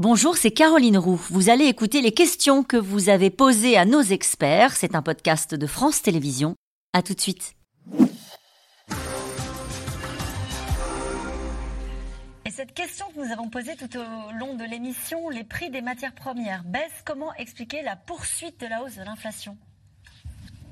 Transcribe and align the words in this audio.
Bonjour, 0.00 0.36
c'est 0.36 0.52
Caroline 0.52 0.96
Roux. 0.96 1.20
Vous 1.28 1.50
allez 1.50 1.64
écouter 1.64 2.02
les 2.02 2.12
questions 2.12 2.62
que 2.62 2.76
vous 2.76 3.08
avez 3.08 3.30
posées 3.30 3.76
à 3.76 3.84
nos 3.84 4.00
experts. 4.00 4.76
C'est 4.76 4.94
un 4.94 5.02
podcast 5.02 5.56
de 5.56 5.66
France 5.66 6.02
Télévisions. 6.02 6.54
À 6.92 7.02
tout 7.02 7.14
de 7.14 7.20
suite. 7.20 7.56
Et 12.46 12.50
cette 12.52 12.74
question 12.74 13.06
que 13.12 13.26
nous 13.26 13.32
avons 13.32 13.50
posée 13.50 13.74
tout 13.74 13.98
au 13.98 14.32
long 14.38 14.54
de 14.54 14.62
l'émission, 14.70 15.30
les 15.30 15.42
prix 15.42 15.68
des 15.68 15.82
matières 15.82 16.14
premières 16.14 16.62
baissent. 16.62 17.02
Comment 17.04 17.34
expliquer 17.34 17.82
la 17.82 17.96
poursuite 17.96 18.60
de 18.60 18.66
la 18.66 18.84
hausse 18.84 18.94
de 18.94 19.02
l'inflation? 19.02 19.58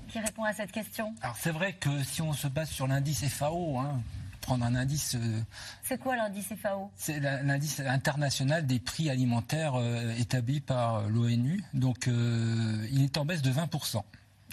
Qui 0.06 0.20
répond 0.20 0.45
à 0.45 0.52
cette 0.52 0.70
question? 0.70 1.12
Alors 1.20 1.34
c'est 1.36 1.50
vrai 1.50 1.72
que 1.72 2.04
si 2.04 2.22
on 2.22 2.32
se 2.32 2.46
base 2.46 2.70
sur 2.70 2.86
l'indice 2.86 3.27
FAO, 3.27 3.77
hein, 3.79 4.00
prendre 4.46 4.64
un 4.64 4.76
indice. 4.76 5.16
Euh, 5.16 5.40
c'est 5.82 5.98
quoi 5.98 6.16
l'indice 6.16 6.46
FAO 6.62 6.90
C'est 6.96 7.18
l'indice 7.20 7.80
international 7.80 8.66
des 8.66 8.78
prix 8.78 9.10
alimentaires 9.10 9.74
euh, 9.74 10.14
établi 10.16 10.60
par 10.60 10.96
euh, 10.96 11.09
l'ONU. 11.09 11.62
Donc 11.74 12.06
il 12.06 13.02
est 13.02 13.16
en 13.19 13.24
baisse 13.24 13.42
de 13.42 13.50
20%. 13.50 14.02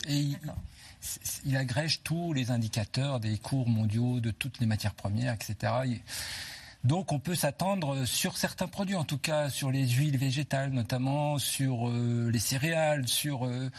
Et 0.07 0.17
il, 0.17 0.39
il, 1.45 1.55
agrège 1.55 2.01
tous 2.03 2.33
les 2.33 2.51
indicateurs 2.51 3.19
des 3.19 3.37
cours 3.37 3.69
mondiaux 3.69 4.19
de 4.19 4.31
toutes 4.31 4.59
les 4.59 4.65
matières 4.65 4.95
premières, 4.95 5.33
etc. 5.33 5.71
Donc 6.83 7.13
on 7.13 7.19
peut 7.19 7.35
s'attendre 7.35 8.03
sur 8.03 8.35
certains 8.37 8.67
produits, 8.67 8.95
en 8.95 9.05
tout 9.05 9.17
cas 9.17 9.49
sur 9.49 9.71
les 9.71 9.87
huiles 9.87 10.17
végétales, 10.17 10.71
notamment 10.71 11.37
sur 11.37 11.87
euh, 11.87 12.29
les 12.31 12.39
céréales, 12.39 13.07
sur... 13.07 13.45
Euh, 13.45 13.69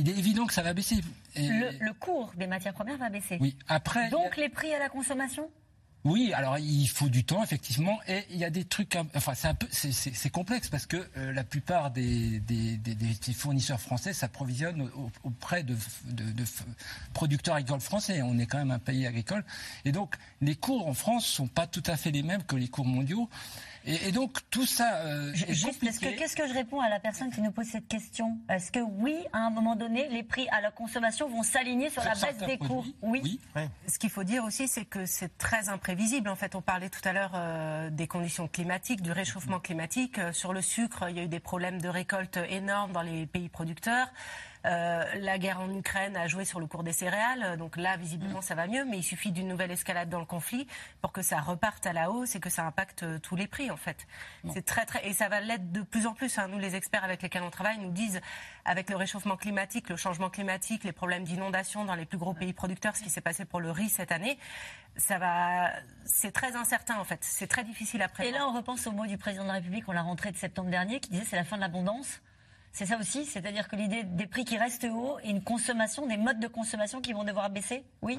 il 0.00 0.08
est 0.08 0.18
évident 0.18 0.46
que 0.46 0.54
ça 0.54 0.62
va 0.62 0.72
baisser. 0.72 1.00
le, 1.36 1.92
cours 1.92 2.32
des 2.36 2.46
matières 2.46 2.74
premières 2.74 2.98
va 2.98 3.08
baisser. 3.08 3.38
Oui. 3.40 3.56
Après. 3.68 4.08
Donc 4.10 4.36
les 4.36 4.48
prix 4.48 4.72
à 4.74 4.78
la 4.78 4.88
consommation? 4.88 5.48
Oui, 6.04 6.32
alors 6.32 6.58
il 6.58 6.88
faut 6.88 7.10
du 7.10 7.24
temps 7.24 7.42
effectivement, 7.42 8.00
et 8.08 8.24
il 8.30 8.38
y 8.38 8.44
a 8.46 8.48
des 8.48 8.64
trucs, 8.64 8.96
enfin 9.14 9.34
c'est 9.34 9.48
un 9.48 9.54
peu, 9.54 9.66
c'est 9.70 10.30
complexe 10.30 10.70
parce 10.70 10.86
que 10.86 10.96
euh, 11.18 11.32
la 11.34 11.44
plupart 11.44 11.90
des, 11.90 12.40
fournisseurs 13.34 13.80
français 13.80 14.14
s'approvisionnent 14.14 14.90
auprès 15.24 15.62
de, 15.62 15.76
producteurs 17.12 17.56
agricoles 17.56 17.80
français. 17.80 18.22
On 18.22 18.38
est 18.38 18.46
quand 18.46 18.56
même 18.56 18.70
un 18.70 18.78
pays 18.78 19.06
agricole, 19.06 19.44
et 19.84 19.92
donc 19.92 20.16
les 20.40 20.54
cours 20.54 20.86
en 20.86 20.94
France 20.94 21.26
sont 21.26 21.48
pas 21.48 21.66
tout 21.66 21.82
à 21.84 21.98
fait 21.98 22.10
les 22.10 22.22
mêmes 22.22 22.44
que 22.44 22.56
les 22.56 22.68
cours 22.68 22.86
mondiaux. 22.86 23.28
Et, 23.86 24.12
donc 24.12 24.38
tout 24.50 24.66
ça 24.66 24.96
euh, 25.06 25.32
qu'est-ce 25.32 26.36
que 26.36 26.46
je 26.46 26.52
réponds 26.52 26.80
à 26.80 26.88
la 26.88 27.00
personne 27.00 27.30
qui 27.32 27.40
nous 27.40 27.50
pose 27.50 27.66
cette 27.66 27.88
question? 27.88 28.38
Est-ce 28.48 28.70
que 28.70 28.80
oui, 28.80 29.16
à 29.32 29.38
un 29.38 29.50
moment 29.50 29.74
donné, 29.74 30.08
les 30.08 30.22
prix 30.22 30.46
à 30.50 30.60
la 30.60 30.70
consommation 30.70 31.28
vont 31.28 31.42
s'aligner 31.42 31.88
sur 31.88 32.02
la 32.04 32.14
baisse 32.14 32.38
des 32.46 32.58
cours? 32.58 32.84
Oui. 33.02 33.40
Ce 33.86 33.98
qu'il 33.98 34.10
faut 34.10 34.24
dire 34.24 34.44
aussi, 34.44 34.68
c'est 34.68 34.84
que 34.84 35.06
c'est 35.06 35.36
très 35.38 35.68
imprévisible. 35.68 36.28
En 36.28 36.36
fait, 36.36 36.54
on 36.54 36.62
parlait 36.62 36.90
tout 36.90 37.00
à 37.04 37.12
l'heure 37.12 37.32
euh, 37.34 37.90
des 37.90 38.06
conditions 38.06 38.48
climatiques, 38.48 39.02
du 39.02 39.12
réchauffement 39.12 39.60
climatique. 39.60 40.18
Euh, 40.18 40.32
sur 40.32 40.52
le 40.52 40.60
sucre, 40.60 41.06
il 41.08 41.16
y 41.16 41.20
a 41.20 41.22
eu 41.22 41.28
des 41.28 41.40
problèmes 41.40 41.80
de 41.80 41.88
récolte 41.88 42.38
énormes 42.48 42.92
dans 42.92 43.02
les 43.02 43.26
pays 43.26 43.48
producteurs. 43.48 44.08
Euh, 44.66 45.04
la 45.16 45.38
guerre 45.38 45.60
en 45.60 45.72
Ukraine 45.74 46.16
a 46.16 46.26
joué 46.26 46.44
sur 46.44 46.60
le 46.60 46.66
cours 46.66 46.82
des 46.82 46.92
céréales, 46.92 47.56
donc 47.56 47.76
là, 47.76 47.96
visiblement, 47.96 48.42
ça 48.42 48.54
va 48.54 48.66
mieux, 48.66 48.84
mais 48.84 48.98
il 48.98 49.02
suffit 49.02 49.32
d'une 49.32 49.48
nouvelle 49.48 49.70
escalade 49.70 50.08
dans 50.08 50.18
le 50.18 50.26
conflit 50.26 50.66
pour 51.00 51.12
que 51.12 51.22
ça 51.22 51.40
reparte 51.40 51.86
à 51.86 51.92
la 51.92 52.10
hausse 52.10 52.34
et 52.34 52.40
que 52.40 52.50
ça 52.50 52.64
impacte 52.66 53.02
euh, 53.02 53.18
tous 53.18 53.36
les 53.36 53.46
prix, 53.46 53.70
en 53.70 53.76
fait. 53.76 54.06
C'est 54.52 54.64
très, 54.64 54.84
très, 54.84 55.06
et 55.06 55.12
ça 55.12 55.28
va 55.28 55.40
l'être 55.40 55.72
de 55.72 55.82
plus 55.82 56.06
en 56.06 56.14
plus. 56.14 56.38
Hein. 56.38 56.48
Nous, 56.48 56.58
les 56.58 56.76
experts 56.76 57.04
avec 57.04 57.22
lesquels 57.22 57.42
on 57.42 57.50
travaille, 57.50 57.78
nous 57.78 57.90
disent, 57.90 58.20
avec 58.64 58.90
le 58.90 58.96
réchauffement 58.96 59.36
climatique, 59.36 59.88
le 59.88 59.96
changement 59.96 60.30
climatique, 60.30 60.84
les 60.84 60.92
problèmes 60.92 61.24
d'inondation 61.24 61.84
dans 61.84 61.94
les 61.94 62.04
plus 62.04 62.18
gros 62.18 62.34
pays 62.34 62.52
producteurs, 62.52 62.96
ce 62.96 63.02
qui 63.02 63.10
s'est 63.10 63.20
passé 63.20 63.44
pour 63.44 63.60
le 63.60 63.70
riz 63.70 63.88
cette 63.88 64.12
année, 64.12 64.38
ça 64.96 65.18
va, 65.18 65.70
c'est 66.04 66.32
très 66.32 66.56
incertain 66.56 66.98
en 66.98 67.04
fait. 67.04 67.18
C'est 67.22 67.46
très 67.46 67.64
difficile 67.64 68.02
à 68.02 68.08
prévoir. 68.08 68.34
Et 68.34 68.38
là, 68.38 68.48
on 68.48 68.54
repense 68.54 68.86
au 68.86 68.92
mot 68.92 69.06
du 69.06 69.18
président 69.18 69.44
de 69.44 69.48
la 69.48 69.54
République, 69.54 69.88
on 69.88 69.92
l'a 69.92 70.02
rentré 70.02 70.32
de 70.32 70.36
septembre 70.36 70.70
dernier, 70.70 71.00
qui 71.00 71.10
disait 71.10 71.24
c'est 71.24 71.36
la 71.36 71.44
fin 71.44 71.56
de 71.56 71.62
l'abondance. 71.62 72.20
C'est 72.72 72.86
ça 72.86 72.98
aussi, 72.98 73.26
c'est-à-dire 73.26 73.68
que 73.68 73.76
l'idée 73.76 74.04
des 74.04 74.26
prix 74.26 74.44
qui 74.44 74.56
restent 74.56 74.84
hauts 74.84 75.18
et 75.22 75.30
une 75.30 75.42
consommation, 75.42 76.06
des 76.06 76.16
modes 76.16 76.38
de 76.40 76.46
consommation 76.46 77.00
qui 77.00 77.12
vont 77.12 77.24
devoir 77.24 77.50
baisser 77.50 77.84
Oui. 78.02 78.18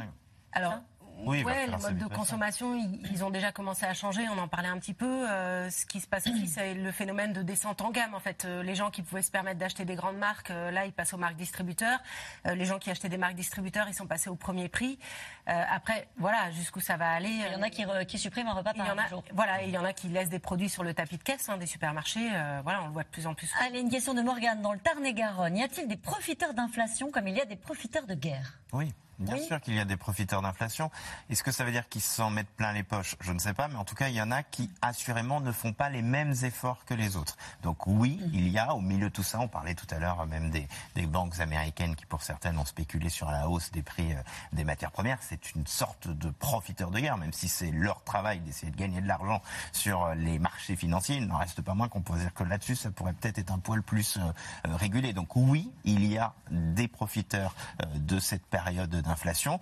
Alors, 0.51 0.81
oui, 1.25 1.43
ouais, 1.43 1.67
les 1.67 1.77
modes 1.77 1.97
de 1.97 2.07
consommation, 2.07 2.75
ils, 3.11 3.23
ont 3.23 3.29
déjà 3.29 3.51
commencé 3.51 3.85
à 3.85 3.93
changer. 3.93 4.21
On 4.29 4.37
en 4.37 4.47
parlait 4.47 4.67
un 4.67 4.77
petit 4.77 4.93
peu. 4.93 5.29
Euh, 5.29 5.69
ce 5.69 5.85
qui 5.85 5.99
se 5.99 6.07
passe 6.07 6.27
aussi, 6.27 6.47
c'est 6.47 6.73
le 6.73 6.91
phénomène 6.91 7.33
de 7.33 7.41
descente 7.41 7.81
en 7.81 7.91
gamme. 7.91 8.13
En 8.13 8.19
fait, 8.19 8.45
euh, 8.45 8.63
les 8.63 8.75
gens 8.75 8.91
qui 8.91 9.01
pouvaient 9.01 9.21
se 9.21 9.31
permettre 9.31 9.59
d'acheter 9.59 9.85
des 9.85 9.95
grandes 9.95 10.17
marques, 10.17 10.51
euh, 10.51 10.71
là, 10.71 10.85
ils 10.85 10.93
passent 10.93 11.13
aux 11.13 11.17
marques 11.17 11.35
distributeurs. 11.35 11.99
les 12.45 12.65
gens 12.65 12.79
qui 12.79 12.89
achetaient 12.89 13.09
des 13.09 13.17
marques 13.17 13.35
distributeurs, 13.35 13.87
ils 13.87 13.93
sont 13.93 14.07
passés 14.07 14.29
au 14.29 14.35
premier 14.35 14.69
prix. 14.69 14.99
après, 15.45 16.07
voilà, 16.17 16.51
jusqu'où 16.51 16.79
ça 16.79 16.97
va 16.97 17.11
aller. 17.11 17.29
Il 17.29 17.53
y 17.53 17.55
en 17.55 17.61
a 17.61 17.69
qui, 17.69 17.85
qui 18.07 18.17
suppriment 18.17 18.49
un 18.49 18.53
repas 18.53 18.73
par 18.73 18.85
il 18.85 18.89
y 18.89 18.91
en 18.91 18.97
a, 18.97 19.07
jour. 19.07 19.23
Voilà, 19.33 19.63
il 19.63 19.69
y 19.69 19.77
en 19.77 19.83
a 19.83 19.93
qui 19.93 20.07
laissent 20.07 20.29
des 20.29 20.39
produits 20.39 20.69
sur 20.69 20.83
le 20.83 20.93
tapis 20.93 21.17
de 21.17 21.23
caisse 21.23 21.49
hein, 21.49 21.57
des 21.57 21.65
supermarchés. 21.65 22.29
voilà, 22.63 22.83
on 22.83 22.87
le 22.87 22.93
voit 22.93 23.03
de 23.03 23.09
plus 23.09 23.27
en 23.27 23.33
plus. 23.33 23.49
Allez, 23.59 23.79
une 23.79 23.89
question 23.89 24.13
de 24.13 24.21
Morgane 24.21 24.61
dans 24.61 24.73
le 24.73 24.79
Tarn-et-Garonne. 24.79 25.57
Y 25.57 25.63
a-t-il 25.63 25.87
des 25.87 25.97
profiteurs 25.97 26.53
d'inflation 26.53 27.11
comme 27.11 27.27
il 27.27 27.35
y 27.35 27.41
a 27.41 27.45
des 27.45 27.55
profiteurs 27.55 28.05
de 28.05 28.15
guerre? 28.15 28.59
Oui. 28.73 28.93
Bien 29.21 29.37
sûr 29.37 29.61
qu'il 29.61 29.75
y 29.75 29.79
a 29.79 29.85
des 29.85 29.97
profiteurs 29.97 30.41
d'inflation. 30.41 30.89
Est-ce 31.29 31.43
que 31.43 31.51
ça 31.51 31.63
veut 31.63 31.71
dire 31.71 31.87
qu'ils 31.89 32.01
s'en 32.01 32.31
mettent 32.31 32.49
plein 32.49 32.73
les 32.73 32.81
poches? 32.81 33.15
Je 33.19 33.31
ne 33.31 33.39
sais 33.39 33.53
pas, 33.53 33.67
mais 33.67 33.75
en 33.75 33.85
tout 33.85 33.93
cas, 33.93 34.09
il 34.09 34.15
y 34.15 34.21
en 34.21 34.31
a 34.31 34.41
qui 34.41 34.69
assurément 34.81 35.39
ne 35.41 35.51
font 35.51 35.73
pas 35.73 35.89
les 35.89 36.01
mêmes 36.01 36.33
efforts 36.43 36.85
que 36.85 36.95
les 36.95 37.15
autres. 37.15 37.37
Donc 37.61 37.85
oui, 37.85 38.19
mhm. 38.19 38.29
il 38.33 38.49
y 38.49 38.57
a 38.57 38.73
au 38.73 38.81
milieu 38.81 39.09
de 39.09 39.13
tout 39.13 39.23
ça, 39.23 39.39
on 39.39 39.47
parlait 39.47 39.75
tout 39.75 39.85
à 39.91 39.99
l'heure 39.99 40.25
même 40.25 40.49
des, 40.49 40.67
banques 41.05 41.39
américaines 41.39 41.95
qui 41.95 42.05
pour 42.05 42.21
certaines 42.21 42.57
ont 42.57 42.65
spéculé 42.65 43.09
sur 43.09 43.29
la 43.29 43.49
hausse 43.49 43.71
des 43.71 43.81
prix 43.81 44.13
euh, 44.13 44.21
des 44.53 44.63
matières 44.63 44.91
premières. 44.91 45.17
C'est 45.21 45.55
une 45.55 45.67
sorte 45.67 46.07
de 46.07 46.29
profiteur 46.29 46.89
de 46.89 46.99
guerre, 46.99 47.17
même 47.17 47.33
si 47.33 47.47
c'est 47.47 47.71
leur 47.71 48.03
travail 48.03 48.39
d'essayer 48.39 48.71
de 48.71 48.77
gagner 48.77 49.01
de 49.01 49.07
l'argent 49.07 49.41
sur 49.71 50.05
euh, 50.05 50.15
les 50.15 50.39
marchés 50.39 50.75
financiers. 50.75 51.17
Il 51.17 51.27
n'en 51.27 51.37
reste 51.37 51.61
pas 51.61 51.73
moins 51.73 51.89
qu'on 51.89 52.01
pourrait 52.01 52.21
dire 52.21 52.33
que 52.33 52.43
là-dessus, 52.43 52.75
ça 52.75 52.91
pourrait 52.91 53.13
peut-être 53.13 53.39
être 53.39 53.51
un 53.51 53.59
poil 53.59 53.83
plus 53.83 54.17
euh, 54.17 54.75
régulé. 54.75 55.13
Donc 55.13 55.35
oui, 55.35 55.71
il 55.83 56.05
y 56.05 56.17
a 56.17 56.33
des 56.49 56.87
profiteurs 56.87 57.55
de 57.95 58.19
cette 58.19 58.45
période 58.45 59.01
inflation. 59.11 59.59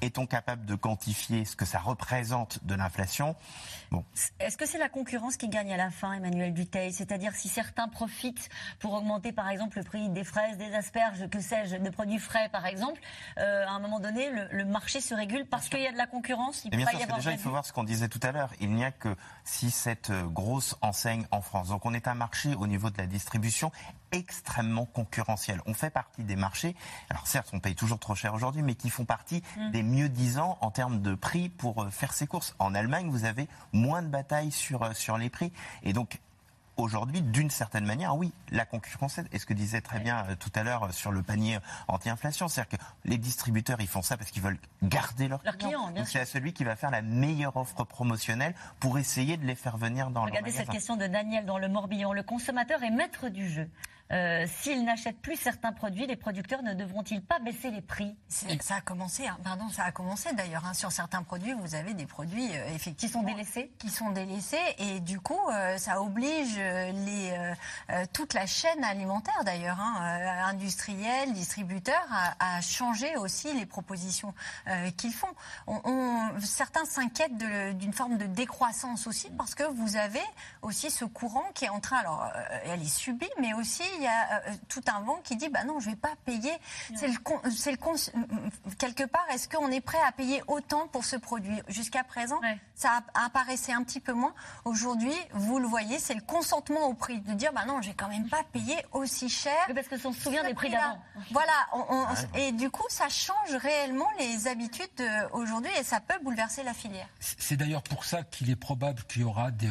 Est-on 0.00 0.26
capable 0.26 0.64
de 0.66 0.74
quantifier 0.74 1.44
ce 1.44 1.56
que 1.56 1.64
ça 1.64 1.78
représente 1.78 2.64
de 2.64 2.74
l'inflation? 2.74 3.36
Bon. 3.90 4.04
Est-ce 4.40 4.56
que 4.56 4.66
c'est 4.66 4.78
la 4.78 4.88
concurrence 4.88 5.36
qui 5.36 5.48
gagne 5.48 5.72
à 5.72 5.76
la 5.76 5.90
fin, 5.90 6.12
Emmanuel 6.12 6.52
Duteil 6.52 6.92
C'est-à-dire 6.92 7.34
si 7.34 7.48
certains 7.48 7.88
profitent 7.88 8.48
pour 8.78 8.92
augmenter, 8.94 9.32
par 9.32 9.48
exemple, 9.48 9.78
le 9.78 9.84
prix 9.84 10.08
des 10.10 10.24
fraises, 10.24 10.58
des 10.58 10.74
asperges, 10.74 11.28
que 11.28 11.40
sais-je, 11.40 11.76
de 11.76 11.90
produits 11.90 12.18
frais, 12.18 12.48
par 12.50 12.66
exemple, 12.66 13.00
euh, 13.38 13.66
à 13.66 13.70
un 13.70 13.78
moment 13.78 14.00
donné, 14.00 14.30
le, 14.50 14.64
marché 14.64 15.00
se 15.00 15.14
régule 15.14 15.46
parce 15.46 15.68
qu'il 15.68 15.80
y 15.80 15.86
a 15.86 15.92
de 15.92 15.96
la 15.96 16.06
concurrence 16.06 16.64
il 16.64 16.70
bien 16.70 16.86
sûr, 16.86 16.98
déjà, 17.14 17.32
il 17.32 17.38
faut 17.38 17.50
voir 17.50 17.64
ce 17.64 17.72
qu'on 17.72 17.84
disait 17.84 18.08
tout 18.08 18.20
à 18.22 18.32
l'heure. 18.32 18.50
Il 18.60 18.72
n'y 18.72 18.84
a 18.84 18.90
que 18.90 19.14
si 19.44 19.70
cette 19.70 20.10
euh, 20.10 20.24
grosse 20.24 20.76
enseigne 20.82 21.26
en 21.30 21.40
France. 21.40 21.68
Donc 21.68 21.86
on 21.86 21.94
est 21.94 22.08
un 22.08 22.14
marché 22.14 22.54
au 22.54 22.66
niveau 22.66 22.90
de 22.90 22.98
la 22.98 23.06
distribution 23.06 23.70
extrêmement 24.12 24.86
concurrentiel. 24.86 25.60
On 25.66 25.74
fait 25.74 25.90
partie 25.90 26.24
des 26.24 26.36
marchés, 26.36 26.74
alors 27.10 27.26
certes 27.26 27.50
on 27.52 27.60
paye 27.60 27.74
toujours 27.74 27.98
trop 27.98 28.14
cher 28.14 28.34
aujourd'hui, 28.34 28.62
mais 28.62 28.74
qui 28.74 28.90
font 28.90 29.04
partie 29.04 29.42
mm. 29.56 29.70
des 29.70 29.82
mieux 29.86 30.08
disants 30.08 30.58
en 30.60 30.70
termes 30.70 31.00
de 31.00 31.14
prix 31.14 31.48
pour 31.48 31.82
euh, 31.82 31.90
faire 31.90 32.12
ses 32.12 32.26
courses. 32.26 32.54
En 32.58 32.74
Allemagne, 32.74 33.08
vous 33.10 33.24
avez 33.24 33.48
moins 33.72 34.02
de 34.02 34.08
batailles 34.08 34.52
sur, 34.52 34.82
euh, 34.82 34.92
sur 34.92 35.18
les 35.18 35.30
prix. 35.30 35.52
Et 35.82 35.92
donc 35.92 36.20
aujourd'hui, 36.76 37.22
d'une 37.22 37.50
certaine 37.50 37.86
manière, 37.86 38.16
oui, 38.16 38.32
la 38.50 38.66
concurrence 38.66 39.18
est 39.18 39.38
ce 39.38 39.46
que 39.46 39.54
disait 39.54 39.80
très 39.80 40.00
bien 40.00 40.26
euh, 40.28 40.34
tout 40.34 40.50
à 40.54 40.62
l'heure 40.62 40.92
sur 40.92 41.10
le 41.10 41.22
panier 41.22 41.58
anti-inflation. 41.88 42.48
C'est-à-dire 42.48 42.78
que 42.78 42.84
les 43.04 43.18
distributeurs, 43.18 43.80
ils 43.80 43.88
font 43.88 44.02
ça 44.02 44.16
parce 44.16 44.30
qu'ils 44.30 44.42
veulent 44.42 44.58
garder 44.82 45.28
leurs, 45.28 45.42
clients. 45.42 45.90
Donc 45.90 46.06
c'est 46.06 46.20
à 46.20 46.26
celui 46.26 46.52
qui 46.52 46.64
va 46.64 46.76
faire 46.76 46.90
la 46.90 47.02
meilleure 47.02 47.56
offre 47.56 47.84
promotionnelle 47.84 48.54
pour 48.80 48.98
essayer 48.98 49.36
de 49.36 49.46
les 49.46 49.54
faire 49.54 49.76
venir 49.76 50.10
dans 50.10 50.24
Regardez 50.24 50.50
cette 50.50 50.70
question 50.70 50.96
de 50.96 51.06
Daniel 51.06 51.46
dans 51.46 51.58
le 51.58 51.68
Morbihan. 51.68 52.12
Le 52.12 52.22
consommateur 52.22 52.82
est 52.82 52.90
maître 52.90 53.28
du 53.28 53.48
jeu. 53.48 53.68
Euh, 54.12 54.46
s'ils 54.60 54.84
n'achètent 54.84 55.20
plus 55.20 55.36
certains 55.36 55.72
produits, 55.72 56.06
les 56.06 56.16
producteurs 56.16 56.62
ne 56.62 56.74
devront-ils 56.74 57.22
pas 57.22 57.38
baisser 57.40 57.70
les 57.70 57.80
prix 57.80 58.14
Ça 58.28 58.76
a 58.76 58.80
commencé, 58.80 59.26
hein. 59.26 59.36
pardon, 59.42 59.68
ça 59.68 59.84
a 59.84 59.92
commencé 59.92 60.32
d'ailleurs. 60.34 60.64
Hein. 60.64 60.74
Sur 60.74 60.92
certains 60.92 61.22
produits, 61.22 61.54
vous 61.54 61.74
avez 61.74 61.94
des 61.94 62.06
produits 62.06 62.48
euh, 62.52 62.74
effectivement 62.74 62.96
qui 62.96 63.08
sont 63.08 63.22
délaissés, 63.22 63.72
qui 63.78 63.90
sont 63.90 64.10
délaissés, 64.10 64.74
et 64.78 65.00
du 65.00 65.18
coup, 65.18 65.38
euh, 65.52 65.76
ça 65.76 66.00
oblige 66.00 66.56
les, 66.56 67.54
toute 68.12 68.34
la 68.34 68.46
chaîne 68.46 68.82
alimentaire 68.84 69.42
d'ailleurs, 69.44 69.78
hein, 69.80 70.46
industrielle, 70.46 71.32
distributeur, 71.32 72.00
à, 72.40 72.60
changer 72.60 73.16
aussi 73.16 73.52
les 73.54 73.66
propositions 73.66 74.34
qu'ils 74.96 75.12
font. 75.12 75.28
On, 75.66 76.30
certains 76.42 76.84
s'inquiètent 76.84 77.36
d'une 77.76 77.92
forme 77.92 78.18
de 78.18 78.26
décroissance 78.26 79.06
aussi 79.06 79.30
parce 79.36 79.54
que 79.54 79.64
vous 79.64 79.96
avez 79.96 80.22
aussi 80.62 80.90
ce 80.90 81.04
courant 81.04 81.44
qui 81.54 81.64
est 81.64 81.70
en 81.70 81.80
train, 81.80 81.98
alors 81.98 82.30
elle 82.64 82.82
est 82.82 82.84
subie, 82.84 83.30
mais 83.40 83.52
aussi 83.54 83.82
il 83.96 84.02
y 84.02 84.06
a 84.06 84.40
euh, 84.48 84.54
tout 84.68 84.82
un 84.88 85.00
vent 85.00 85.20
qui 85.24 85.36
dit 85.36 85.48
bah 85.48 85.64
non, 85.64 85.80
je 85.80 85.90
vais 85.90 85.96
pas 85.96 86.14
payer. 86.24 86.52
C'est 86.94 87.08
le, 87.08 87.14
le 87.14 88.74
quelque 88.78 89.04
part, 89.04 89.26
est-ce 89.32 89.48
qu'on 89.48 89.70
est 89.70 89.80
prêt 89.80 89.98
à 90.06 90.12
payer 90.12 90.42
autant 90.46 90.86
pour 90.88 91.04
ce 91.04 91.16
produit? 91.16 91.60
Jusqu'à 91.68 92.04
présent, 92.04 92.40
ça 92.74 93.02
apparaissait 93.14 93.72
un 93.72 93.82
petit 93.82 94.00
peu 94.00 94.12
moins. 94.12 94.34
Aujourd'hui, 94.64 95.14
vous 95.32 95.58
le 95.58 95.66
voyez, 95.66 95.98
c'est 95.98 96.14
le 96.14 96.20
consentement 96.20 96.86
au 96.86 96.94
prix 96.94 97.20
de 97.20 97.32
dire 97.34 97.52
bah 97.52 97.64
non, 97.66 97.80
j'ai 97.82 97.94
quand 97.94 98.08
même 98.08 98.28
pas 98.28 98.44
payé 98.52 98.76
aussi 98.92 99.28
cher. 99.28 99.54
parce 99.74 99.88
que 99.88 99.96
on 100.06 100.12
se 100.12 100.20
souvient 100.20 100.44
des 100.44 100.54
prix 100.54 100.70
d'avant. 100.70 100.98
Voilà, 101.32 101.52
et 102.34 102.52
du 102.52 102.70
coup, 102.70 102.86
ça 102.88 103.08
change 103.08 103.54
réellement 103.54 104.08
les 104.18 104.46
habitudes 104.46 105.02
aujourd'hui 105.32 105.70
et 105.80 105.82
ça 105.84 106.00
peut 106.00 106.18
bouleverser 106.22 106.62
la 106.62 106.74
filière. 106.74 107.08
C'est 107.20 107.56
d'ailleurs 107.56 107.82
pour 107.82 108.04
ça 108.04 108.22
qu'il 108.22 108.50
est 108.50 108.56
probable 108.56 109.02
qu'il 109.04 109.22
y 109.22 109.24
aura 109.24 109.50
des 109.50 109.70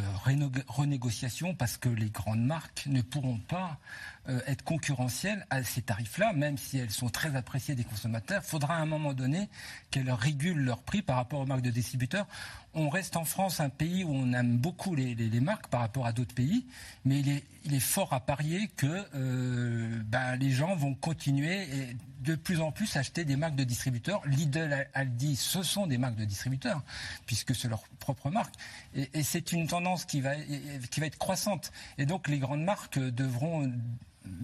renégociations 0.67 1.55
parce 1.55 1.77
que 1.77 1.89
les 1.89 2.09
grandes 2.09 2.45
marques 2.45 2.85
ne 2.87 3.01
pourront 3.01 3.39
pas 3.47 3.65
euh, 3.65 4.14
être 4.47 4.63
concurrentielles 4.63 5.45
à 5.49 5.63
ces 5.63 5.81
tarifs-là, 5.81 6.33
même 6.33 6.57
si 6.57 6.77
elles 6.77 6.91
sont 6.91 7.09
très 7.09 7.35
appréciées 7.35 7.75
des 7.75 7.83
consommateurs. 7.83 8.41
Il 8.43 8.49
faudra 8.49 8.75
à 8.75 8.79
un 8.79 8.85
moment 8.85 9.13
donné 9.13 9.49
qu'elles 9.91 10.11
régulent 10.11 10.63
leur 10.63 10.81
prix 10.81 11.01
par 11.01 11.17
rapport 11.17 11.39
aux 11.39 11.45
marques 11.45 11.61
de 11.61 11.69
distributeurs. 11.69 12.27
On 12.73 12.89
reste 12.89 13.15
en 13.15 13.23
France 13.23 13.61
un 13.61 13.69
pays 13.69 14.03
où 14.03 14.13
on 14.13 14.33
aime 14.33 14.57
beaucoup 14.57 14.95
les, 14.95 15.15
marques 15.39 15.67
par 15.67 15.79
rapport 15.79 16.05
à 16.05 16.11
d'autres 16.11 16.35
pays, 16.35 16.65
mais 17.05 17.21
il 17.21 17.73
est, 17.73 17.79
fort 17.79 18.11
à 18.11 18.19
parier 18.19 18.67
que 18.75 19.05
euh, 19.15 20.01
ben, 20.05 20.35
les 20.35 20.51
gens 20.51 20.75
vont 20.75 20.93
continuer 20.93 21.63
et 21.63 21.97
de 22.19 22.35
plus 22.35 22.59
en 22.59 22.71
plus 22.71 22.97
acheter 22.97 23.23
des 23.23 23.37
marques 23.37 23.55
de 23.55 23.63
distributeurs. 23.63 24.21
Lidl, 24.25 24.87
Aldi, 24.93 25.35
ce 25.37 25.63
sont 25.63 25.87
des 25.87 25.97
marques 25.97 26.15
de 26.15 26.25
distributeurs, 26.25 26.83
puisque 27.25 27.55
c'est 27.55 27.69
leur 27.69 27.83
propre 27.99 28.29
marque. 28.29 28.55
Et, 28.93 29.23
c'est 29.23 29.51
une 29.51 29.67
tendance 29.67 30.03
qui 30.03 30.19
va 30.19 30.35
être 30.35 31.17
croissante. 31.17 31.71
Et 31.97 32.05
donc 32.05 32.27
les 32.27 32.39
grandes 32.39 32.63
marques 32.63 32.99
devront 32.99 33.71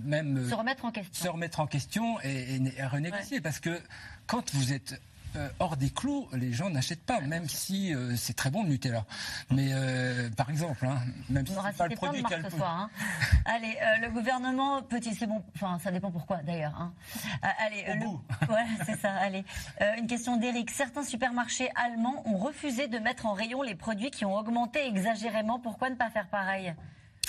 même 0.04 0.50
se 0.50 0.56
remettre 0.56 0.86
en 0.86 0.92
question, 0.92 1.26
se 1.26 1.30
remettre 1.30 1.60
en 1.60 1.68
question 1.68 2.20
et, 2.22 2.60
renégocier. 2.84 3.42
Parce 3.42 3.60
que 3.60 3.80
quand 4.28 4.54
vous 4.54 4.74
êtes 4.74 5.00
euh, 5.38 5.48
hors 5.60 5.78
des 5.78 5.90
clous, 5.90 6.28
les 6.34 6.52
gens 6.52 6.70
n'achètent 6.70 7.06
pas, 7.06 7.22
même 7.22 7.48
si 7.48 7.96
euh, 7.96 8.16
c'est 8.18 8.34
très 8.34 8.52
bon 8.52 8.64
le 8.64 8.70
Nutella. 8.70 9.06
Mais 9.50 9.70
euh, 9.72 10.30
par 10.32 10.50
exemple, 10.50 10.86
hein, 10.86 10.98
même 11.30 11.48
si 11.48 11.54
c'est 11.54 11.78
pas 11.78 11.88
le 11.88 11.96
produit 11.96 12.24
qu'elle 12.24 12.46
hein. 12.46 12.90
Allez, 13.46 13.78
le 14.02 14.10
gouvernement 14.10 14.82
petit, 14.82 15.16
c'est 15.16 15.28
bon. 15.28 15.42
Enfin, 15.56 15.80
ça 15.80 15.92
dépend 15.92 16.12
pourquoi 16.12 16.38
d'ailleurs. 16.38 16.76
Hein. 16.78 16.94
allez, 17.60 17.86
c'est 18.86 19.00
ça. 19.00 19.14
Allez, 19.14 19.46
une 19.98 20.08
question 20.08 20.36
d'Éric. 20.36 20.70
Certains 20.70 21.04
supermarchés 21.04 21.70
allemands 21.76 22.24
ont 22.28 22.38
refusé 22.38 22.90
de 22.90 23.00
mettre 23.00 23.26
en 23.26 23.34
rayon 23.34 23.62
les 23.62 23.76
produits 23.76 24.12
qui 24.12 24.26
ont 24.26 24.36
augmenté 24.36 24.86
exagérément. 24.86 25.60
Pourquoi 25.60 25.90
ne 25.90 25.96
pas 25.96 26.10
faire 26.10 26.28
pareil? 26.28 26.74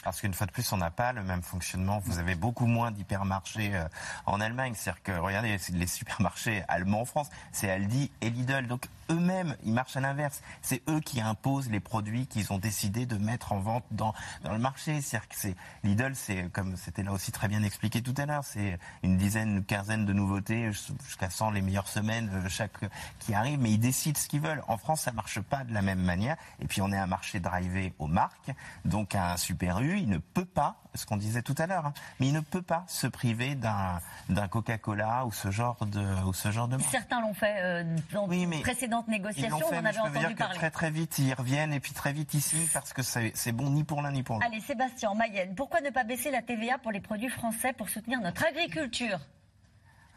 Parce 0.03 0.21
qu'une 0.21 0.35
fois 0.35 0.47
de 0.47 0.53
plus, 0.53 0.73
on 0.73 0.77
n'a 0.77 0.91
pas 0.91 1.13
le 1.13 1.23
même 1.23 1.43
fonctionnement. 1.43 2.01
Vous 2.05 2.19
avez 2.19 2.35
beaucoup 2.35 2.67
moins 2.67 2.91
d'hypermarchés 2.91 3.75
euh, 3.75 3.85
en 4.27 4.41
Allemagne. 4.41 4.75
C'est-à-dire 4.77 5.03
que, 5.03 5.13
regardez, 5.13 5.57
les 5.73 5.87
supermarchés 5.87 6.65
allemands 6.69 7.03
en 7.03 7.05
France, 7.05 7.29
c'est 7.53 7.71
Aldi 7.71 8.11
et 8.21 8.31
Lidl. 8.31 8.67
Donc, 8.67 8.87
eux-mêmes, 9.11 9.57
ils 9.65 9.73
marchent 9.73 9.97
à 9.97 10.01
l'inverse. 10.01 10.43
C'est 10.63 10.83
eux 10.89 11.01
qui 11.01 11.21
imposent 11.21 11.71
les 11.71 11.81
produits 11.81 12.27
qu'ils 12.27 12.53
ont 12.53 12.59
décidé 12.59 13.07
de 13.07 13.17
mettre 13.17 13.53
en 13.53 13.61
vente 13.61 13.85
dans, 13.91 14.15
dans 14.45 14.53
le 14.53 14.59
marché. 14.59 15.01
C'est, 15.01 15.57
Lidl, 15.85 16.15
c'est, 16.15 16.51
comme 16.53 16.77
c'était 16.77 17.03
là 17.03 17.13
aussi 17.13 17.33
très 17.33 17.49
bien 17.49 17.63
expliqué 17.63 18.03
tout 18.03 18.15
à 18.17 18.27
l'heure, 18.27 18.45
c'est 18.45 18.79
une 19.03 19.17
dizaine, 19.17 19.57
une 19.57 19.65
quinzaine 19.65 20.05
de 20.05 20.13
nouveautés, 20.13 20.71
jusqu'à 20.73 21.31
100 21.31 21.51
les 21.51 21.63
meilleures 21.63 21.89
semaines, 21.89 22.31
euh, 22.33 22.49
chaque, 22.49 22.73
qui 23.19 23.35
arrivent, 23.35 23.61
mais 23.61 23.71
ils 23.71 23.79
décident 23.79 24.19
ce 24.19 24.29
qu'ils 24.29 24.41
veulent. 24.41 24.63
En 24.69 24.77
France, 24.77 25.03
ça 25.03 25.13
marche 25.13 25.41
pas 25.41 25.65
de 25.65 25.73
la 25.73 25.83
même 25.83 26.01
manière. 26.01 26.37
Et 26.61 26.67
puis, 26.67 26.81
on 26.81 26.93
est 26.93 26.99
un 26.99 27.07
marché 27.07 27.41
drivé 27.41 27.95
aux 27.99 28.07
marques. 28.07 28.51
Donc, 28.85 29.15
un 29.15 29.37
Super 29.37 29.81
U, 29.81 29.99
il 29.99 30.09
ne 30.09 30.19
peut 30.19 30.45
pas, 30.45 30.77
ce 30.95 31.07
qu'on 31.07 31.17
disait 31.17 31.43
tout 31.43 31.55
à 31.59 31.67
l'heure, 31.67 31.87
hein, 31.87 31.95
mais 32.21 32.29
il 32.29 32.33
ne 32.33 32.41
peut 32.41 32.63
pas 32.63 32.85
se 32.87 33.07
priver 33.07 33.55
d'un, 33.55 34.01
d'un 34.29 34.49
Coca-Cola 34.49 35.27
ou 35.27 35.33
ce 35.33 35.51
genre 35.51 35.85
de, 35.87 36.05
ou 36.25 36.33
ce 36.33 36.51
genre 36.51 36.69
de 36.69 36.79
Certains 36.91 37.21
l'ont 37.21 37.35
fait 37.35 37.57
euh, 37.59 37.97
dans 38.13 38.27
oui, 38.27 38.47
mais 38.47 38.63
précédentes 38.93 39.09
négociations, 39.09 39.67
on 39.71 39.77
en 39.77 39.85
avait 39.85 39.99
entendu 39.99 40.35
parler. 40.35 40.57
très 40.57 40.71
très 40.71 40.91
vite, 40.91 41.19
ils 41.19 41.35
reviennent 41.35 41.73
et 41.73 41.81
puis 41.81 41.93
très 41.93 42.13
vite 42.13 42.35
ici 42.35 42.69
parce 42.73 42.93
que 42.93 43.03
c'est, 43.03 43.53
bon 43.53 43.71
ni 43.71 43.85
pour 43.85 44.03
l'un 44.03 44.13
ni 44.13 44.23
pour 44.23 44.37
l'autre. 44.37 44.47
Allez, 44.47 44.61
Sébastien, 44.61 45.15
Mayenne, 45.15 45.55
pourquoi 45.55 45.81
ne 45.81 45.91
pas 45.91 46.05
baisser 46.05 46.31
la 46.31 46.43
TVA 46.43 46.79
pour 46.79 46.93
les 46.93 47.01
produits 47.01 47.31
français 47.31 47.73
pour 47.73 47.89
soutenir 47.89 48.21
notre 48.21 48.45
agriculture? 48.45 49.19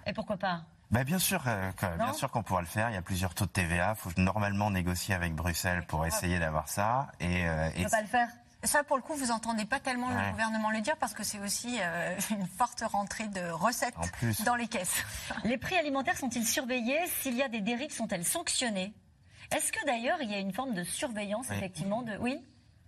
Et 0.06 0.14
pourquoi 0.14 0.38
pas? 0.38 0.62
Ben 0.92 1.04
bien 1.04 1.18
sûr, 1.18 1.44
euh, 1.48 1.72
bien 1.98 2.14
sûr 2.14 2.30
qu'on 2.30 2.44
pourra 2.44 2.62
le 2.62 2.68
faire. 2.68 2.90
Il 2.90 2.94
y 2.94 2.98
a 2.98 3.02
plusieurs 3.02 3.34
taux 3.34 3.46
de 3.46 3.50
TVA. 3.50 3.96
Il 3.98 4.00
faut 4.00 4.22
normalement 4.22 4.70
négocier 4.70 5.16
avec 5.16 5.34
Bruxelles 5.34 5.84
pour 5.88 6.06
essayer 6.06 6.38
d'avoir 6.38 6.68
ça. 6.70 7.08
Et, 7.20 7.48
euh, 7.48 7.70
et... 7.76 7.84
peut 7.84 7.90
pas 7.90 8.02
le 8.02 8.08
faire. 8.08 8.30
Ça, 8.66 8.84
pour 8.84 8.98
le 8.98 9.04
coup, 9.04 9.14
vous 9.16 9.32
entendez 9.32 9.66
pas 9.66 9.80
tellement 9.80 10.10
le 10.10 10.32
gouvernement 10.32 10.72
le 10.72 10.82
dire 10.82 10.98
parce 10.98 11.14
que 11.14 11.24
c'est 11.24 11.40
aussi 11.40 11.78
euh, 11.80 12.16
une 12.32 12.48
forte 12.48 12.84
rentrée 12.86 13.28
de 13.28 13.50
recettes 13.52 13.96
dans 14.46 14.56
les 14.56 14.68
caisses. 14.68 15.04
Les 15.44 15.58
prix 15.58 15.78
alimentaires 15.78 16.18
sont-ils 16.18 16.46
surveillés? 16.46 17.00
S'il 17.22 17.36
y 17.36 17.44
a 17.44 17.48
des 17.50 17.62
dérives, 17.62 17.92
sont-elles 17.92 18.26
sanctionnées? 18.26 18.94
Est-ce 19.56 19.72
que 19.72 19.86
d'ailleurs 19.86 20.18
il 20.22 20.32
y 20.32 20.34
a 20.34 20.40
une 20.40 20.54
forme 20.54 20.74
de 20.74 20.84
surveillance, 20.84 21.52
effectivement, 21.52 22.02
de 22.02 22.18
oui? 22.18 22.40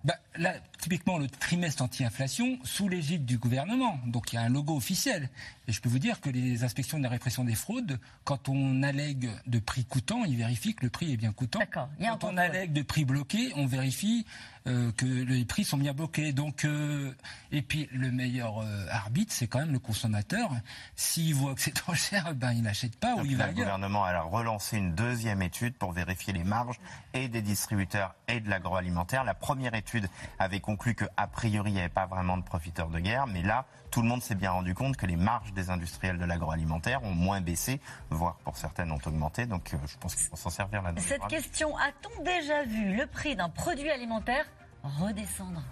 Bah, 0.04 0.16
là, 0.38 0.54
typiquement, 0.80 1.18
le 1.18 1.28
trimestre 1.28 1.84
anti-inflation 1.84 2.60
sous 2.64 2.88
l'égide 2.88 3.26
du 3.26 3.38
gouvernement. 3.38 4.00
Donc, 4.06 4.32
il 4.32 4.36
y 4.36 4.40
a 4.40 4.42
un 4.42 4.50
logo 4.50 4.76
officiel. 4.76 5.30
Et 5.68 5.72
je 5.72 5.82
peux 5.82 5.90
vous 5.90 6.00
dire 6.00 6.22
que 6.22 6.30
les 6.30 6.64
inspections 6.64 6.98
de 6.98 7.04
la 7.04 7.10
répression 7.10 7.44
des 7.44 7.56
fraudes, 7.56 8.00
quand 8.24 8.48
on 8.48 8.84
allègue 8.84 9.30
de 9.48 9.60
prix 9.60 9.84
coûtant, 9.84 10.24
ils 10.24 10.38
vérifient 10.38 10.76
que 10.76 10.86
le 10.86 10.90
prix 10.90 11.12
est 11.12 11.18
bien 11.18 11.34
coûtant. 11.34 11.60
Quand 11.74 12.24
on 12.24 12.38
allègue 12.38 12.74
de 12.74 12.84
prix 12.84 13.06
bloqué, 13.06 13.52
on 13.56 13.66
vérifie 13.66 14.26
euh, 14.68 14.92
que 14.92 15.06
les 15.06 15.46
prix 15.46 15.64
sont 15.64 15.78
bien 15.78 15.94
bloqués. 15.94 16.34
Donc, 16.34 16.66
euh, 16.66 17.14
et 17.52 17.62
puis, 17.62 17.88
le 17.92 18.12
meilleur 18.12 18.60
euh, 18.60 18.86
arbitre, 18.92 19.32
c'est 19.34 19.48
quand 19.48 19.60
même 19.60 19.72
le 19.72 19.80
consommateur. 19.80 20.52
S'il 20.96 21.34
voit 21.36 21.56
que 21.56 21.62
c'est 21.62 21.74
trop 21.74 21.94
cher, 21.94 22.34
ben, 22.36 22.52
il 22.52 22.64
n'achète 22.64 22.98
pas 22.98 23.16
ou 23.16 23.26
il 23.26 23.38
va 23.38 23.48
Le 23.48 23.54
gouvernement 23.54 24.04
a 24.04 24.22
relancé 24.22 24.78
une 24.78 24.94
deuxième 24.94 25.42
étude 25.42 25.76
pour 25.76 25.94
vérifier 25.94 26.34
les 26.34 26.44
marges 26.44 26.80
et 27.14 27.30
des 27.30 27.42
distributeurs 27.42 28.16
et 28.28 28.40
de 28.40 28.50
l'agroalimentaire. 28.50 29.24
La 29.24 29.34
première 29.34 29.74
étude 29.74 30.08
avait 30.40 30.60
conclu 30.60 30.96
qu'a 30.96 31.28
priori, 31.32 31.72
il 31.72 31.74
n'y 31.76 31.80
avait 31.80 31.90
pas 31.90 32.06
vraiment 32.06 32.38
de 32.38 32.44
profiteurs 32.44 32.90
de 32.90 33.00
guerre. 33.00 33.28
Mais 33.28 33.42
là, 33.42 33.66
tout 33.92 34.02
le 34.02 34.08
monde 34.08 34.22
s'est 34.22 34.36
bien 34.36 34.52
rendu 34.52 34.74
compte 34.74 34.98
que 34.98 35.06
les 35.06 35.16
marges 35.16 35.54
des 35.54 35.70
industriels 35.70 36.18
de 36.18 36.26
l'agroalimentaire 36.26 37.04
ont 37.04 37.14
moins 37.14 37.42
baissé, 37.42 37.80
voire 38.10 38.36
pour 38.44 38.58
certaines 38.58 38.92
ont 38.92 39.00
augmenté. 39.06 39.46
Donc 39.46 39.74
euh, 39.74 39.78
je 39.88 39.98
pense 39.98 40.16
qu'il 40.16 40.28
faut 40.28 40.36
s'en 40.36 40.50
servir 40.50 40.82
là-dedans. 40.82 41.02
Cette 41.06 41.28
question, 41.28 41.76
a-t-on 41.78 42.24
déjà 42.24 42.64
vu 42.64 42.96
le 42.96 43.08
prix 43.08 43.36
d'un 43.36 43.50
produit 43.50 43.90
alimentaire 43.90 44.46
redescendre 44.84 45.64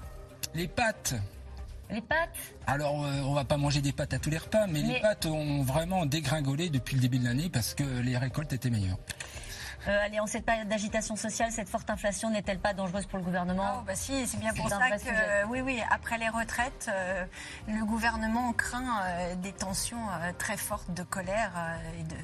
Les 0.53 0.67
pâtes 0.67 1.15
les 1.89 2.01
pâtes 2.01 2.55
Alors, 2.65 2.95
on 2.95 3.05
euh, 3.05 3.21
on 3.21 3.33
va 3.33 3.45
pas 3.45 3.57
manger 3.57 3.79
des 3.79 3.91
pâtes 3.91 4.13
à 4.15 4.19
tous 4.19 4.31
les 4.31 4.39
repas, 4.39 4.65
mais, 4.65 4.81
les 4.81 4.99
pâtes 5.01 5.27
ont 5.27 5.61
vraiment 5.61 6.07
dégringolé 6.07 6.69
depuis 6.69 6.95
le 6.95 7.01
début 7.01 7.19
de 7.19 7.25
l'année 7.25 7.49
parce 7.49 7.75
que 7.75 7.83
les 7.83 8.17
récoltes 8.17 8.53
étaient 8.53 8.71
meilleures. 8.71 8.97
Euh, 9.87 10.05
allez, 10.05 10.19
en 10.19 10.27
cette 10.27 10.45
période 10.45 10.67
d'agitation 10.67 11.15
sociale, 11.15 11.51
cette 11.51 11.69
forte 11.69 11.89
inflation 11.89 12.29
n'est-elle 12.29 12.59
pas 12.59 12.73
dangereuse 12.73 13.05
pour 13.05 13.19
le 13.19 13.25
gouvernement 13.25 13.77
oh, 13.77 13.83
bah 13.85 13.95
si, 13.95 14.25
c'est 14.25 14.39
bien 14.39 14.53
pour 14.53 14.69
ça 14.69 14.79
que, 14.97 15.45
oui, 15.47 15.61
oui, 15.61 15.79
après 15.91 16.17
les 16.17 16.29
retraites, 16.29 16.89
euh, 16.89 17.25
le 17.67 17.85
gouvernement 17.85 18.51
craint 18.53 19.03
euh, 19.05 19.35
des 19.35 19.51
tensions 19.51 19.97
très 20.37 20.57
fortes 20.57 20.91
de 20.93 21.03
colère 21.03 21.51
et 21.99 22.03
de 22.03 22.15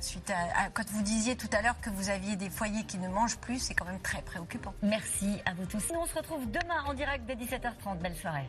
suite 0.00 0.30
à, 0.30 0.68
quand 0.70 0.88
vous 0.90 1.02
disiez 1.02 1.36
tout 1.36 1.48
à 1.52 1.62
l'heure 1.62 1.80
que 1.80 1.90
vous 1.90 2.10
aviez 2.10 2.36
des 2.36 2.50
foyers 2.50 2.84
qui 2.84 2.98
ne 2.98 3.08
mangent 3.08 3.38
plus, 3.38 3.58
c'est 3.58 3.74
quand 3.74 3.86
même 3.86 4.00
très 4.00 4.22
préoccupant. 4.22 4.74
Merci 4.82 5.40
à 5.46 5.54
vous 5.54 5.66
tous. 5.66 5.92
Nous, 5.92 6.00
on 6.00 6.06
se 6.06 6.14
retrouve 6.14 6.50
demain 6.50 6.82
en 6.86 6.94
direct 6.94 7.24
dès 7.26 7.34
17h30. 7.34 7.98
Belle 7.98 8.16
soirée. 8.16 8.48